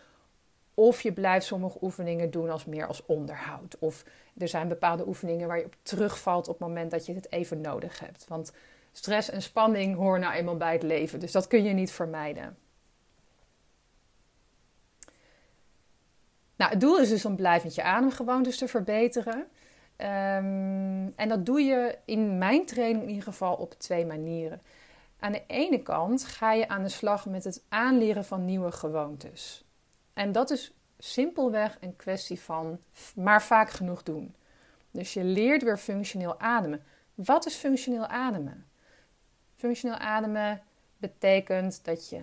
Of 0.74 1.00
je 1.00 1.12
blijft 1.12 1.46
sommige 1.46 1.78
oefeningen 1.82 2.30
doen 2.30 2.50
als 2.50 2.64
meer 2.64 2.86
als 2.86 3.06
onderhoud. 3.06 3.78
Of 3.78 4.04
er 4.38 4.48
zijn 4.48 4.68
bepaalde 4.68 5.06
oefeningen 5.06 5.48
waar 5.48 5.58
je 5.58 5.64
op 5.64 5.76
terugvalt 5.82 6.48
op 6.48 6.58
het 6.58 6.68
moment 6.68 6.90
dat 6.90 7.06
je 7.06 7.14
het 7.14 7.32
even 7.32 7.60
nodig 7.60 8.00
hebt. 8.00 8.26
Want 8.28 8.52
stress 8.92 9.30
en 9.30 9.42
spanning 9.42 9.96
horen 9.96 10.20
nou 10.20 10.34
eenmaal 10.34 10.56
bij 10.56 10.72
het 10.72 10.82
leven. 10.82 11.20
Dus 11.20 11.32
dat 11.32 11.46
kun 11.46 11.64
je 11.64 11.72
niet 11.72 11.92
vermijden. 11.92 12.56
Nou, 16.56 16.70
het 16.70 16.80
doel 16.80 16.98
is 16.98 17.08
dus 17.08 17.24
om 17.24 17.36
blijvend 17.36 17.74
je 17.74 17.82
ademgewoontes 17.82 18.58
te 18.58 18.68
verbeteren. 18.68 19.46
Um, 19.96 21.12
en 21.16 21.28
dat 21.28 21.46
doe 21.46 21.60
je 21.60 21.98
in 22.04 22.38
mijn 22.38 22.66
training 22.66 23.02
in 23.02 23.08
ieder 23.08 23.24
geval 23.24 23.54
op 23.54 23.74
twee 23.78 24.06
manieren. 24.06 24.62
Aan 25.20 25.32
de 25.32 25.42
ene 25.46 25.82
kant 25.82 26.24
ga 26.24 26.52
je 26.52 26.68
aan 26.68 26.82
de 26.82 26.88
slag 26.88 27.26
met 27.26 27.44
het 27.44 27.64
aanleren 27.68 28.24
van 28.24 28.44
nieuwe 28.44 28.72
gewoontes. 28.72 29.64
En 30.12 30.32
dat 30.32 30.50
is 30.50 30.72
simpelweg 30.98 31.76
een 31.80 31.96
kwestie 31.96 32.40
van 32.40 32.80
maar 33.14 33.42
vaak 33.42 33.70
genoeg 33.70 34.02
doen. 34.02 34.34
Dus 34.90 35.12
je 35.12 35.24
leert 35.24 35.62
weer 35.62 35.78
functioneel 35.78 36.40
ademen. 36.40 36.84
Wat 37.14 37.46
is 37.46 37.54
functioneel 37.54 38.06
ademen? 38.06 38.66
Functioneel 39.56 39.98
ademen 39.98 40.62
betekent 40.96 41.84
dat 41.84 42.08
je 42.08 42.20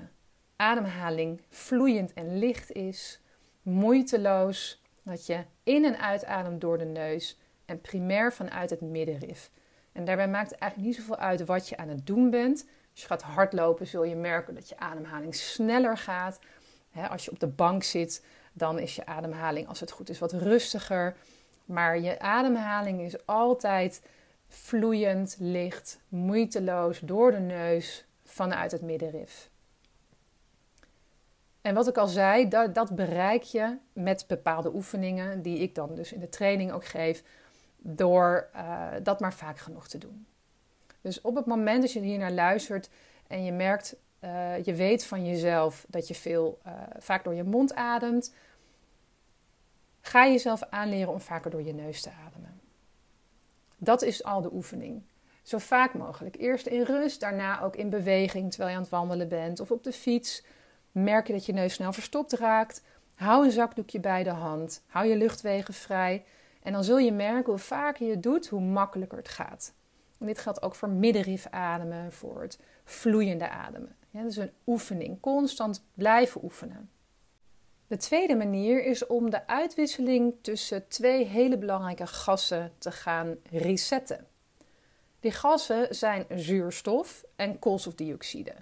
ademhaling 0.55 1.41
vloeiend 1.49 2.13
en 2.13 2.37
licht 2.39 2.71
is, 2.71 3.21
moeiteloos, 3.61 4.81
dat 5.03 5.25
je 5.25 5.43
in- 5.63 5.85
en 5.85 5.99
uitademt 5.99 6.61
door 6.61 6.77
de 6.77 6.85
neus 6.85 7.37
en 7.65 7.81
primair 7.81 8.33
vanuit 8.33 8.69
het 8.69 8.81
middenrif. 8.81 9.51
En 9.91 10.05
daarbij 10.05 10.27
maakt 10.27 10.51
het 10.51 10.59
eigenlijk 10.59 10.91
niet 10.91 10.99
zoveel 10.99 11.17
uit 11.23 11.45
wat 11.45 11.69
je 11.69 11.77
aan 11.77 11.89
het 11.89 12.05
doen 12.05 12.29
bent. 12.29 12.67
Als 12.97 13.05
je 13.05 13.11
gaat 13.13 13.35
hardlopen, 13.35 13.87
zul 13.87 14.03
je 14.03 14.15
merken 14.15 14.55
dat 14.55 14.69
je 14.69 14.77
ademhaling 14.77 15.35
sneller 15.35 15.97
gaat. 15.97 16.39
als 17.09 17.25
je 17.25 17.31
op 17.31 17.39
de 17.39 17.47
bank 17.47 17.83
zit, 17.83 18.25
dan 18.53 18.79
is 18.79 18.95
je 18.95 19.05
ademhaling, 19.05 19.67
als 19.67 19.79
het 19.79 19.91
goed 19.91 20.09
is, 20.09 20.19
wat 20.19 20.31
rustiger. 20.31 21.15
Maar 21.65 21.99
je 21.99 22.19
ademhaling 22.19 23.01
is 23.01 23.25
altijd 23.25 24.01
vloeiend, 24.47 25.35
licht, 25.39 25.99
moeiteloos 26.07 26.99
door 26.99 27.31
de 27.31 27.39
neus 27.39 28.05
vanuit 28.23 28.71
het 28.71 28.81
middenrif. 28.81 29.49
En 31.61 31.73
wat 31.73 31.87
ik 31.87 31.97
al 31.97 32.07
zei, 32.07 32.47
dat, 32.47 32.75
dat 32.75 32.95
bereik 32.95 33.43
je 33.43 33.77
met 33.93 34.25
bepaalde 34.27 34.73
oefeningen, 34.73 35.41
die 35.41 35.57
ik 35.57 35.75
dan 35.75 35.95
dus 35.95 36.13
in 36.13 36.19
de 36.19 36.29
training 36.29 36.71
ook 36.71 36.85
geef, 36.85 37.23
door 37.77 38.49
uh, 38.55 38.87
dat 39.03 39.19
maar 39.19 39.33
vaak 39.33 39.59
genoeg 39.59 39.87
te 39.87 39.97
doen. 39.97 40.27
Dus 41.01 41.21
op 41.21 41.35
het 41.35 41.45
moment 41.45 41.81
dat 41.81 41.91
je 41.91 41.99
hier 41.99 42.17
naar 42.17 42.31
luistert 42.31 42.89
en 43.27 43.43
je 43.43 43.51
merkt, 43.51 43.95
uh, 44.23 44.63
je 44.63 44.73
weet 44.73 45.05
van 45.05 45.25
jezelf 45.25 45.85
dat 45.87 46.07
je 46.07 46.15
veel 46.15 46.59
uh, 46.67 46.73
vaak 46.99 47.23
door 47.23 47.33
je 47.33 47.43
mond 47.43 47.75
ademt, 47.75 48.33
ga 50.01 50.27
jezelf 50.27 50.63
aanleren 50.69 51.13
om 51.13 51.21
vaker 51.21 51.51
door 51.51 51.63
je 51.63 51.73
neus 51.73 52.01
te 52.01 52.09
ademen. 52.25 52.59
Dat 53.77 54.01
is 54.01 54.23
al 54.23 54.41
de 54.41 54.53
oefening. 54.53 55.01
Zo 55.43 55.57
vaak 55.57 55.93
mogelijk. 55.93 56.37
Eerst 56.37 56.67
in 56.67 56.81
rust, 56.81 57.19
daarna 57.19 57.61
ook 57.61 57.75
in 57.75 57.89
beweging 57.89 58.49
terwijl 58.49 58.69
je 58.69 58.75
aan 58.75 58.81
het 58.81 58.91
wandelen 58.91 59.27
bent 59.27 59.59
of 59.59 59.71
op 59.71 59.83
de 59.83 59.91
fiets. 59.91 60.43
Merk 60.91 61.27
je 61.27 61.33
dat 61.33 61.45
je 61.45 61.53
neus 61.53 61.73
snel 61.73 61.93
verstopt 61.93 62.33
raakt. 62.33 62.81
Hou 63.15 63.45
een 63.45 63.51
zakdoekje 63.51 63.99
bij 63.99 64.23
de 64.23 64.29
hand. 64.29 64.83
Hou 64.87 65.07
je 65.07 65.15
luchtwegen 65.15 65.73
vrij. 65.73 66.25
En 66.63 66.73
dan 66.73 66.83
zul 66.83 66.97
je 66.97 67.11
merken 67.11 67.51
hoe 67.51 67.61
vaker 67.61 68.05
je 68.05 68.11
het 68.11 68.23
doet, 68.23 68.47
hoe 68.47 68.61
makkelijker 68.61 69.17
het 69.17 69.29
gaat. 69.29 69.73
Dit 70.17 70.39
geldt 70.39 70.61
ook 70.61 70.75
voor 70.75 70.89
middenrif 70.89 71.47
ademen, 71.49 72.11
voor 72.11 72.41
het 72.41 72.59
vloeiende 72.83 73.49
ademen. 73.49 73.95
Dus 74.11 74.35
een 74.35 74.51
oefening, 74.65 75.19
constant 75.19 75.83
blijven 75.93 76.43
oefenen. 76.43 76.89
De 77.87 77.97
tweede 77.97 78.35
manier 78.35 78.85
is 78.85 79.07
om 79.07 79.29
de 79.29 79.47
uitwisseling 79.47 80.33
tussen 80.41 80.87
twee 80.87 81.25
hele 81.25 81.57
belangrijke 81.57 82.07
gassen 82.07 82.71
te 82.77 82.91
gaan 82.91 83.35
resetten. 83.51 84.27
Die 85.19 85.31
gassen 85.31 85.95
zijn 85.95 86.25
zuurstof 86.29 87.23
en 87.35 87.59
koolstofdioxide. 87.59 88.53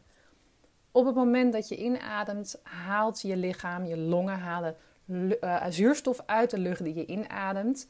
Op 0.91 1.05
het 1.05 1.15
moment 1.15 1.53
dat 1.53 1.67
je 1.67 1.77
inademt, 1.77 2.59
haalt 2.63 3.21
je 3.21 3.38
lichaam, 3.38 3.85
je 3.85 3.97
longen 3.97 4.39
halen 4.39 4.75
uh, 5.07 5.65
zuurstof 5.69 6.19
uit 6.25 6.50
de 6.50 6.57
lucht 6.57 6.83
die 6.83 6.95
je 6.95 7.05
inademt. 7.05 7.88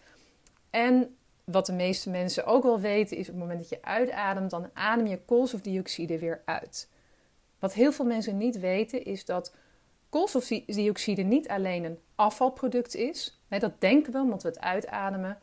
En 0.69 1.17
wat 1.45 1.65
de 1.65 1.73
meeste 1.73 2.09
mensen 2.09 2.45
ook 2.45 2.63
wel 2.63 2.79
weten 2.79 3.17
is 3.17 3.27
op 3.27 3.33
het 3.33 3.41
moment 3.41 3.59
dat 3.59 3.69
je 3.69 3.81
uitademt, 3.81 4.49
dan 4.49 4.69
adem 4.73 5.07
je 5.07 5.19
koolstofdioxide 5.25 6.19
weer 6.19 6.41
uit. 6.45 6.89
Wat 7.59 7.73
heel 7.73 7.91
veel 7.91 8.05
mensen 8.05 8.37
niet 8.37 8.59
weten 8.59 9.05
is 9.05 9.25
dat 9.25 9.55
koolstofdioxide 10.09 11.21
niet 11.21 11.47
alleen 11.47 11.83
een 11.83 11.99
afvalproduct 12.15 12.95
is. 12.95 13.39
dat 13.47 13.81
denken 13.81 14.13
we 14.13 14.19
omdat 14.19 14.43
we 14.43 14.49
het 14.49 14.59
uitademen. 14.59 15.39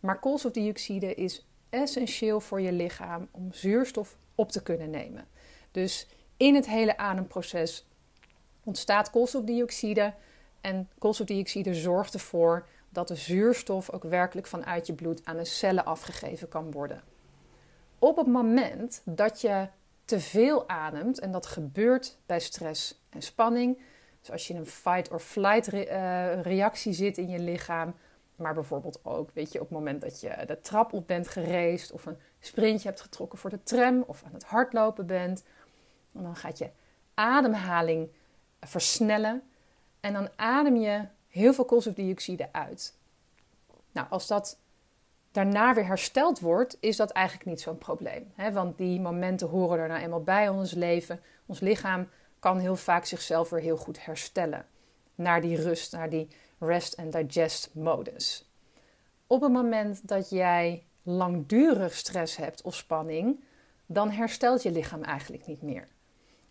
Maar 0.00 0.20
koolstofdioxide 0.20 1.14
is 1.14 1.46
essentieel 1.70 2.40
voor 2.40 2.60
je 2.60 2.72
lichaam 2.72 3.28
om 3.30 3.52
zuurstof 3.52 4.16
op 4.34 4.52
te 4.52 4.62
kunnen 4.62 4.90
nemen. 4.90 5.26
Dus 5.70 6.08
in 6.36 6.54
het 6.54 6.66
hele 6.66 6.96
ademproces 6.96 7.86
ontstaat 8.64 9.10
koolstofdioxide. 9.10 10.14
En 10.60 10.88
koolstofdioxide 10.98 11.74
zorgt 11.74 12.14
ervoor 12.14 12.66
dat 12.96 13.08
de 13.08 13.14
zuurstof 13.14 13.90
ook 13.90 14.02
werkelijk 14.02 14.46
vanuit 14.46 14.86
je 14.86 14.92
bloed 14.92 15.20
aan 15.24 15.36
de 15.36 15.44
cellen 15.44 15.84
afgegeven 15.84 16.48
kan 16.48 16.70
worden. 16.70 17.02
Op 17.98 18.16
het 18.16 18.26
moment 18.26 19.02
dat 19.04 19.40
je 19.40 19.68
te 20.04 20.20
veel 20.20 20.68
ademt, 20.68 21.18
en 21.18 21.30
dat 21.30 21.46
gebeurt 21.46 22.18
bij 22.26 22.40
stress 22.40 23.02
en 23.08 23.22
spanning, 23.22 23.78
dus 24.20 24.30
als 24.30 24.46
je 24.46 24.54
in 24.54 24.60
een 24.60 24.66
fight 24.66 25.10
or 25.10 25.20
flight 25.20 25.68
eh, 25.68 26.40
reactie 26.42 26.92
zit 26.92 27.18
in 27.18 27.28
je 27.28 27.38
lichaam, 27.38 27.94
maar 28.36 28.54
bijvoorbeeld 28.54 29.00
ook, 29.02 29.30
weet 29.32 29.52
je, 29.52 29.60
op 29.60 29.68
het 29.68 29.78
moment 29.78 30.00
dat 30.00 30.20
je 30.20 30.44
de 30.46 30.60
trap 30.60 30.92
op 30.92 31.06
bent 31.06 31.28
gereisd 31.28 31.92
of 31.92 32.06
een 32.06 32.18
sprintje 32.40 32.88
hebt 32.88 33.00
getrokken 33.00 33.38
voor 33.38 33.50
de 33.50 33.62
tram 33.62 34.04
of 34.06 34.22
aan 34.24 34.32
het 34.32 34.44
hardlopen 34.44 35.06
bent, 35.06 35.44
dan 36.12 36.36
gaat 36.36 36.58
je 36.58 36.70
ademhaling 37.14 38.08
versnellen 38.60 39.42
En 40.00 40.12
dan 40.12 40.28
adem 40.36 40.76
je 40.76 41.04
heel 41.36 41.54
veel 41.54 41.64
koolstofdioxide 41.64 42.48
uit. 42.52 42.98
Nou, 43.92 44.06
als 44.10 44.26
dat 44.26 44.58
daarna 45.32 45.74
weer 45.74 45.86
hersteld 45.86 46.40
wordt, 46.40 46.76
is 46.80 46.96
dat 46.96 47.10
eigenlijk 47.10 47.46
niet 47.48 47.60
zo'n 47.60 47.78
probleem. 47.78 48.32
Hè? 48.34 48.52
Want 48.52 48.78
die 48.78 49.00
momenten 49.00 49.48
horen 49.48 49.78
er 49.78 49.88
nou 49.88 50.00
eenmaal 50.00 50.22
bij 50.22 50.48
ons 50.48 50.72
leven. 50.72 51.20
Ons 51.46 51.60
lichaam 51.60 52.08
kan 52.38 52.58
heel 52.58 52.76
vaak 52.76 53.04
zichzelf 53.04 53.50
weer 53.50 53.60
heel 53.60 53.76
goed 53.76 54.04
herstellen. 54.04 54.66
Naar 55.14 55.40
die 55.40 55.56
rust, 55.56 55.92
naar 55.92 56.10
die 56.10 56.28
rest 56.58 56.96
and 56.96 57.12
digest 57.12 57.70
modus. 57.74 58.50
Op 59.26 59.40
het 59.40 59.52
moment 59.52 60.08
dat 60.08 60.30
jij 60.30 60.84
langdurig 61.02 61.94
stress 61.94 62.36
hebt 62.36 62.62
of 62.62 62.74
spanning, 62.74 63.44
dan 63.86 64.10
herstelt 64.10 64.62
je 64.62 64.70
lichaam 64.70 65.02
eigenlijk 65.02 65.46
niet 65.46 65.62
meer. 65.62 65.88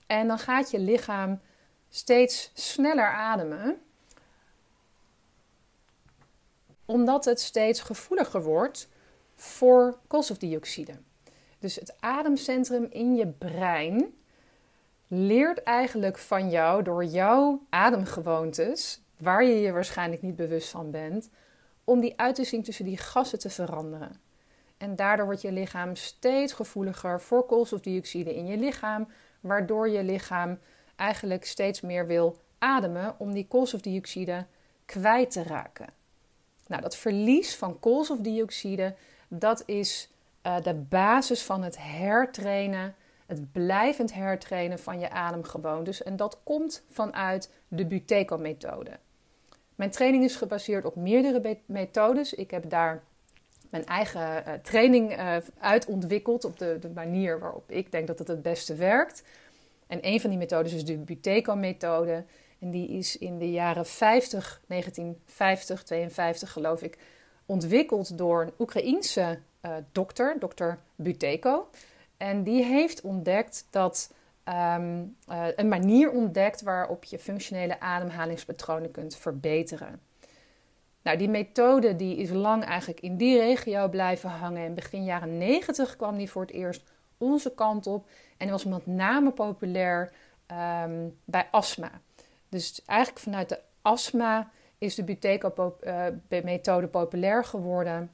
En 0.08 0.28
dan 0.28 0.40
gaat 0.40 0.72
je 0.72 0.80
lichaam 0.80 1.40
steeds 1.90 2.52
sneller 2.54 3.12
ademen, 3.12 3.82
omdat 6.86 7.26
het 7.26 7.40
steeds 7.40 7.80
gevoeliger 7.82 8.44
wordt 8.44 8.90
voor 9.36 9.98
koolstofdioxide. 10.08 10.94
Dus 11.60 11.76
het 11.76 11.96
ademcentrum 12.00 12.88
in 12.90 13.16
je 13.16 13.28
brein 13.28 14.14
leert 15.08 15.64
eigenlijk 15.64 16.18
van 16.18 16.50
jou 16.50 16.84
door 16.84 17.06
jouw 17.06 17.62
ademgewoontes, 17.70 19.02
waar 19.18 19.44
je 19.44 19.60
je 19.60 19.72
waarschijnlijk 19.72 20.22
niet 20.22 20.36
bewust 20.36 20.70
van 20.70 20.92
bent, 20.92 21.30
om 21.84 22.00
die 22.00 22.20
uitwisseling 22.20 22.66
tussen 22.66 22.86
die 22.86 22.98
gassen 22.98 23.40
te 23.40 23.50
veranderen. 23.50 24.20
En 24.78 24.96
daardoor 24.96 25.26
wordt 25.26 25.42
je 25.42 25.52
lichaam 25.52 25.96
steeds 25.96 26.54
gevoeliger 26.54 27.22
voor 27.22 27.46
koolstofdioxide 27.46 28.36
in 28.36 28.46
je 28.46 28.58
lichaam, 28.58 29.08
waardoor 29.40 29.90
je 29.90 30.04
lichaam 30.04 30.60
eigenlijk 30.96 31.46
steeds 31.46 31.82
meer 31.82 32.08
wil 32.08 32.42
ademen 32.58 33.16
om 33.18 33.34
die 33.34 33.48
koolstofdioxide 33.48 34.46
kwijt 34.86 35.32
te 35.32 35.44
raken. 35.44 35.88
Nou, 36.68 36.82
dat 36.82 36.96
verlies 36.96 37.56
van 37.56 37.80
koolstofdioxide, 37.80 38.96
dat 39.28 39.64
is 39.66 40.10
uh, 40.44 40.62
de 40.62 40.74
basis 40.74 41.44
van 41.44 41.64
het 41.64 41.78
hertrainen, 41.80 42.96
het 43.26 43.52
blijvend 43.52 44.14
hertrainen 44.14 44.80
van 44.80 45.00
je 45.00 45.10
ademgewoontes. 45.10 46.04
En 46.04 46.16
dat 46.16 46.40
komt 46.44 46.84
vanuit 46.90 47.52
de 47.68 47.86
Buteco-methode. 47.86 48.92
Mijn 49.76 49.92
training 49.92 50.24
is 50.24 50.36
gebaseerd 50.36 50.86
op 50.86 50.96
meerdere 50.96 51.58
methodes. 51.66 52.34
Ik 52.34 52.52
heb 52.52 52.70
daar 52.70 53.04
mijn 53.70 53.86
eigen 53.86 54.44
uh, 54.48 54.54
training 54.54 55.18
uh, 55.18 55.36
uit 55.60 55.86
ontwikkeld 55.86 56.46
op 56.46 56.60
de, 56.60 56.78
de, 56.80 56.90
manier 56.90 57.40
waarop 57.40 57.72
ik 57.72 57.92
denk 57.92 58.08
dat 58.08 58.20
het 58.20 58.28
het 58.28 58.42
beste 58.42 58.76
werkt. 58.76 59.24
En 59.88 60.00
een 60.02 60.22
van 60.22 60.30
die 60.30 60.40
methodes 60.40 60.74
is 60.74 60.86
de 60.86 60.98
Buteco-methode. 60.98 62.24
En 62.66 62.72
die 62.72 62.88
is 62.88 63.18
in 63.18 63.38
de 63.38 63.52
jaren 63.52 63.86
50, 63.86 64.62
1950, 64.68 65.84
52 65.84 66.52
geloof 66.52 66.82
ik, 66.82 66.98
ontwikkeld 67.46 68.18
door 68.18 68.42
een 68.42 68.54
Oekraïense 68.60 69.40
uh, 69.62 69.72
dokter, 69.92 70.36
dokter 70.40 70.80
Buteco. 70.96 71.70
En 72.18 72.44
die 72.44 72.64
heeft 72.64 73.02
ontdekt 73.02 73.68
dat 73.70 74.14
um, 74.50 75.16
uh, 75.30 75.48
een 75.56 75.68
manier 75.68 76.12
ontdekt 76.12 76.62
waarop 76.62 77.04
je 77.04 77.20
functionele 77.20 77.80
ademhalingspatronen 77.80 78.92
kunt 78.92 79.16
verbeteren. 79.16 80.00
Nou, 81.02 81.18
die 81.18 81.30
methode 81.30 81.96
die 81.96 82.18
is 82.18 82.30
lang 82.30 82.64
eigenlijk 82.64 83.00
in 83.00 83.18
die 83.18 83.38
regio 83.38 83.90
blijven 83.90 84.30
hangen. 84.30 84.66
En 84.66 84.74
begin 84.74 85.04
jaren 85.04 85.38
90 85.38 85.96
kwam 85.96 86.18
die 86.18 86.32
voor 86.32 86.42
het 86.42 86.52
eerst 86.52 86.84
onze 87.18 87.54
kant 87.54 87.88
op. 87.88 88.10
En 88.38 88.50
was 88.50 88.66
met 88.66 88.86
name 88.86 89.32
populair 89.32 90.12
um, 90.52 91.18
bij 91.26 91.48
astma. 91.52 91.92
Dus 92.50 92.82
eigenlijk 92.86 93.20
vanuit 93.20 93.50
de 93.50 93.60
astma 93.82 94.52
is 94.78 94.96
de 94.96 95.04
Buteco-methode 95.04 96.86
uh, 96.86 96.92
populair 96.92 97.46
geworden. 97.46 98.12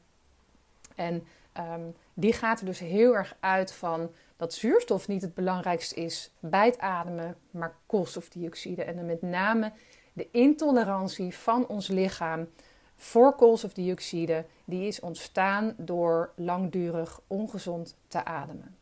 En 0.95 1.27
um, 1.57 1.95
die 2.13 2.33
gaat 2.33 2.59
er 2.59 2.65
dus 2.65 2.79
heel 2.79 3.15
erg 3.15 3.35
uit 3.39 3.73
van 3.73 4.11
dat 4.37 4.53
zuurstof 4.53 5.07
niet 5.07 5.21
het 5.21 5.33
belangrijkste 5.33 5.95
is 5.95 6.31
bij 6.39 6.65
het 6.65 6.79
ademen, 6.79 7.37
maar 7.51 7.75
koolstofdioxide. 7.85 8.83
En 8.83 8.95
dan 8.95 9.05
met 9.05 9.21
name 9.21 9.71
de 10.13 10.27
intolerantie 10.31 11.35
van 11.35 11.67
ons 11.67 11.87
lichaam 11.87 12.47
voor 12.95 13.35
koolstofdioxide, 13.35 14.45
die 14.65 14.87
is 14.87 14.99
ontstaan 14.99 15.73
door 15.77 16.31
langdurig 16.35 17.21
ongezond 17.27 17.95
te 18.07 18.25
ademen. 18.25 18.75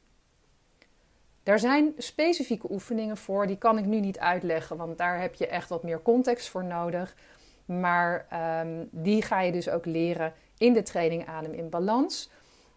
Daar 1.49 1.59
zijn 1.59 1.93
specifieke 1.97 2.71
oefeningen 2.71 3.17
voor, 3.17 3.47
die 3.47 3.57
kan 3.57 3.77
ik 3.77 3.85
nu 3.85 3.99
niet 3.99 4.19
uitleggen, 4.19 4.77
want 4.77 4.97
daar 4.97 5.21
heb 5.21 5.35
je 5.35 5.47
echt 5.47 5.69
wat 5.69 5.83
meer 5.83 6.01
context 6.01 6.49
voor 6.49 6.63
nodig. 6.63 7.15
Maar 7.65 8.27
um, 8.63 8.89
die 8.91 9.21
ga 9.21 9.41
je 9.41 9.51
dus 9.51 9.69
ook 9.69 9.85
leren 9.85 10.33
in 10.57 10.73
de 10.73 10.81
training 10.81 11.27
Adem 11.27 11.51
in 11.51 11.69
Balans. 11.69 12.29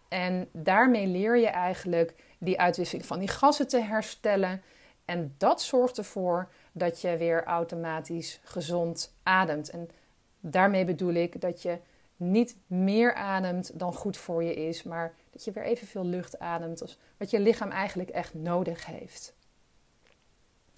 En 0.08 0.48
daarmee 0.52 1.06
leer 1.06 1.37
je 1.37 1.46
eigenlijk 1.46 2.14
die 2.38 2.61
uitwisseling 2.61 3.06
van 3.06 3.18
die 3.18 3.28
gassen 3.28 3.68
te 3.68 3.80
herstellen. 3.80 4.62
En 5.04 5.35
dat 5.38 5.62
zorgt 5.62 5.98
ervoor 5.98 6.48
dat 6.72 7.00
je 7.00 7.16
weer 7.16 7.44
automatisch 7.44 8.40
gezond 8.44 9.14
ademt. 9.22 9.70
En 9.70 9.88
daarmee 10.40 10.85
bedoel 10.85 11.14
ik 11.14 11.40
dat 11.40 11.62
je 11.62 11.78
niet 12.16 12.56
meer 12.66 13.14
ademt 13.14 13.78
dan 13.78 13.94
goed 13.94 14.16
voor 14.16 14.42
je 14.42 14.54
is, 14.54 14.82
maar 14.82 15.14
dat 15.33 15.45
je 15.45 15.53
weer 15.53 15.64
evenveel 15.64 16.05
lucht 16.05 16.38
ademt 16.38 16.83
als 16.83 16.99
wat 17.16 17.31
je 17.31 17.40
lichaam 17.40 17.71
eigenlijk 17.71 18.11
echt 18.11 18.35
nodig 18.35 18.87
heeft. 18.87 19.35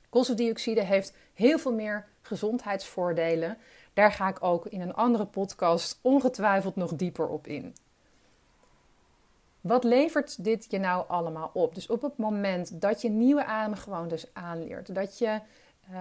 Koolstofdioxide 0.08 0.84
heeft 0.84 1.14
heel 1.32 1.58
veel 1.58 1.74
meer 1.74 2.06
gezondheidsvoordelen. 2.22 3.58
Daar 3.92 4.12
ga 4.12 4.28
ik 4.28 4.42
ook 4.42 4.66
in 4.66 4.80
een 4.80 4.94
andere 4.94 5.26
podcast 5.26 5.98
ongetwijfeld 6.02 6.76
nog 6.76 6.94
dieper 6.94 7.28
op 7.28 7.46
in. 7.46 7.74
Wat 9.60 9.84
levert 9.84 10.44
dit 10.44 10.66
je 10.70 10.78
nou 10.78 11.04
allemaal 11.08 11.50
op? 11.52 11.74
Dus 11.74 11.86
op 11.86 12.02
het 12.02 12.16
moment 12.16 12.80
dat 12.80 13.02
je 13.02 13.08
nieuwe 13.08 13.44
ademgewoontes 13.44 14.26
aanleert, 14.32 14.94
dat 14.94 15.18
je 15.18 15.40
uh, 15.90 15.98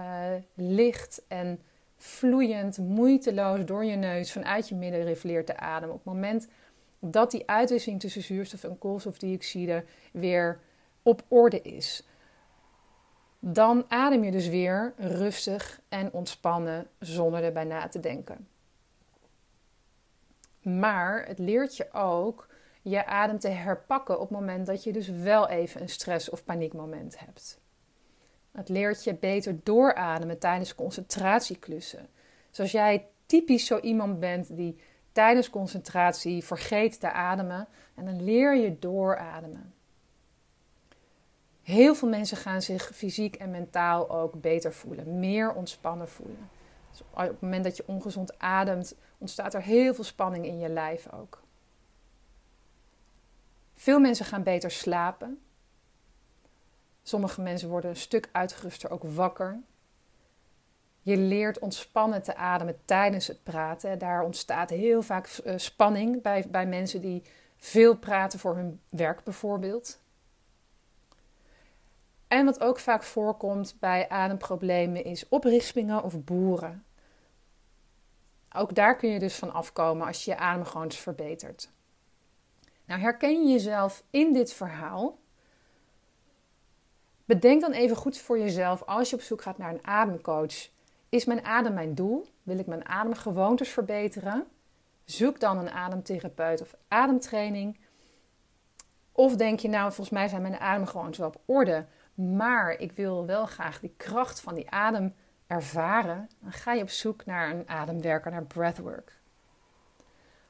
licht 0.54 1.22
en 1.28 1.60
vloeiend, 1.96 2.78
moeiteloos 2.78 3.64
door 3.64 3.84
je 3.84 3.96
neus 3.96 4.32
vanuit 4.32 4.68
je 4.68 4.74
middenrif 4.74 5.22
leert 5.22 5.46
te 5.46 5.56
ademen. 5.56 5.94
Op 5.94 6.04
het 6.04 6.14
moment 6.14 6.48
dat 7.06 7.30
die 7.30 7.48
uitwisseling 7.48 8.00
tussen 8.00 8.22
zuurstof 8.22 8.64
en 8.64 8.78
koolstofdioxide 8.78 9.84
weer 10.12 10.60
op 11.02 11.24
orde 11.28 11.60
is, 11.60 12.06
dan 13.38 13.84
adem 13.88 14.24
je 14.24 14.30
dus 14.30 14.48
weer 14.48 14.94
rustig 14.96 15.80
en 15.88 16.12
ontspannen 16.12 16.86
zonder 16.98 17.44
erbij 17.44 17.64
na 17.64 17.88
te 17.88 18.00
denken. 18.00 18.48
Maar 20.62 21.26
het 21.26 21.38
leert 21.38 21.76
je 21.76 21.92
ook 21.92 22.48
je 22.82 23.06
adem 23.06 23.38
te 23.38 23.48
herpakken 23.48 24.14
op 24.20 24.28
het 24.28 24.38
moment 24.38 24.66
dat 24.66 24.84
je 24.84 24.92
dus 24.92 25.08
wel 25.08 25.48
even 25.48 25.80
een 25.80 25.88
stress- 25.88 26.30
of 26.30 26.44
paniekmoment 26.44 27.18
hebt. 27.18 27.60
Het 28.52 28.68
leert 28.68 29.04
je 29.04 29.14
beter 29.14 29.58
doorademen 29.62 30.38
tijdens 30.38 30.74
concentratieklussen. 30.74 32.08
Zoals 32.50 32.72
jij 32.72 33.06
typisch 33.26 33.66
zo 33.66 33.78
iemand 33.78 34.20
bent 34.20 34.56
die 34.56 34.78
tijdens 35.14 35.50
concentratie 35.50 36.44
vergeet 36.44 37.00
te 37.00 37.12
ademen 37.12 37.68
en 37.94 38.04
dan 38.04 38.22
leer 38.22 38.56
je 38.56 38.78
doorademen. 38.78 39.74
Heel 41.62 41.94
veel 41.94 42.08
mensen 42.08 42.36
gaan 42.36 42.62
zich 42.62 42.90
fysiek 42.94 43.34
en 43.34 43.50
mentaal 43.50 44.10
ook 44.10 44.40
beter 44.40 44.72
voelen, 44.72 45.18
meer 45.18 45.52
ontspannen 45.52 46.08
voelen. 46.08 46.48
Dus 46.90 47.00
op 47.00 47.16
het 47.16 47.40
moment 47.40 47.64
dat 47.64 47.76
je 47.76 47.84
ongezond 47.86 48.38
ademt, 48.38 48.94
ontstaat 49.18 49.54
er 49.54 49.62
heel 49.62 49.94
veel 49.94 50.04
spanning 50.04 50.46
in 50.46 50.58
je 50.58 50.68
lijf 50.68 51.12
ook. 51.12 51.42
Veel 53.74 54.00
mensen 54.00 54.26
gaan 54.26 54.42
beter 54.42 54.70
slapen. 54.70 55.42
Sommige 57.02 57.40
mensen 57.40 57.68
worden 57.68 57.90
een 57.90 57.96
stuk 57.96 58.28
uitgeruster 58.32 58.90
ook 58.90 59.04
wakker. 59.04 59.60
Je 61.04 61.16
leert 61.16 61.58
ontspannen 61.58 62.22
te 62.22 62.36
ademen 62.36 62.78
tijdens 62.84 63.26
het 63.26 63.42
praten. 63.42 63.98
Daar 63.98 64.22
ontstaat 64.22 64.70
heel 64.70 65.02
vaak 65.02 65.26
eh, 65.26 65.54
spanning 65.56 66.22
bij, 66.22 66.46
bij 66.50 66.66
mensen 66.66 67.00
die 67.00 67.22
veel 67.56 67.96
praten 67.96 68.38
voor 68.38 68.56
hun 68.56 68.80
werk 68.88 69.24
bijvoorbeeld. 69.24 70.00
En 72.28 72.44
wat 72.44 72.60
ook 72.60 72.78
vaak 72.78 73.02
voorkomt 73.02 73.76
bij 73.80 74.08
ademproblemen 74.08 75.04
is 75.04 75.28
oprispingen 75.28 76.02
of 76.02 76.24
boeren. 76.24 76.84
Ook 78.52 78.74
daar 78.74 78.96
kun 78.96 79.10
je 79.10 79.18
dus 79.18 79.34
van 79.34 79.52
afkomen 79.52 80.06
als 80.06 80.24
je 80.24 80.30
je 80.30 80.36
adem 80.36 80.64
gewoon 80.64 80.92
verbetert. 80.92 81.70
Nou, 82.84 83.00
herken 83.00 83.46
je 83.46 83.52
jezelf 83.52 84.02
in 84.10 84.32
dit 84.32 84.52
verhaal? 84.52 85.18
Bedenk 87.24 87.60
dan 87.60 87.72
even 87.72 87.96
goed 87.96 88.18
voor 88.18 88.38
jezelf 88.38 88.82
als 88.82 89.10
je 89.10 89.16
op 89.16 89.22
zoek 89.22 89.42
gaat 89.42 89.58
naar 89.58 89.70
een 89.70 89.86
ademcoach. 89.86 90.72
Is 91.14 91.24
mijn 91.24 91.44
adem 91.44 91.74
mijn 91.74 91.94
doel? 91.94 92.26
Wil 92.42 92.58
ik 92.58 92.66
mijn 92.66 92.88
ademgewoontes 92.88 93.68
verbeteren? 93.68 94.46
Zoek 95.04 95.40
dan 95.40 95.58
een 95.58 95.70
ademtherapeut 95.70 96.60
of 96.60 96.74
ademtraining. 96.88 97.78
Of 99.12 99.36
denk 99.36 99.58
je 99.58 99.68
nou, 99.68 99.84
volgens 99.86 100.10
mij 100.10 100.28
zijn 100.28 100.42
mijn 100.42 100.58
ademgewoontes 100.58 101.18
wel 101.18 101.28
op 101.28 101.40
orde, 101.44 101.86
maar 102.14 102.70
ik 102.70 102.92
wil 102.92 103.26
wel 103.26 103.46
graag 103.46 103.80
die 103.80 103.94
kracht 103.96 104.40
van 104.40 104.54
die 104.54 104.70
adem 104.70 105.14
ervaren, 105.46 106.28
dan 106.40 106.52
ga 106.52 106.72
je 106.72 106.82
op 106.82 106.90
zoek 106.90 107.24
naar 107.24 107.50
een 107.50 107.68
ademwerker, 107.68 108.30
naar 108.30 108.44
breathwork. 108.44 109.20